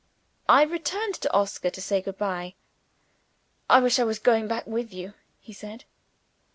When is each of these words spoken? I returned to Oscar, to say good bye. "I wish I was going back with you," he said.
I 0.49 0.63
returned 0.63 1.13
to 1.21 1.31
Oscar, 1.31 1.69
to 1.69 1.79
say 1.79 2.01
good 2.01 2.17
bye. 2.17 2.55
"I 3.69 3.79
wish 3.81 3.99
I 3.99 4.03
was 4.03 4.17
going 4.17 4.47
back 4.47 4.65
with 4.65 4.91
you," 4.91 5.13
he 5.37 5.53
said. 5.53 5.85